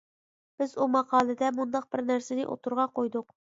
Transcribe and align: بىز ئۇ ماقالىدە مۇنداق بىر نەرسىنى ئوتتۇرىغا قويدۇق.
بىز 0.61 0.73
ئۇ 0.79 0.87
ماقالىدە 0.93 1.53
مۇنداق 1.59 1.87
بىر 1.93 2.05
نەرسىنى 2.09 2.49
ئوتتۇرىغا 2.51 2.89
قويدۇق. 2.99 3.33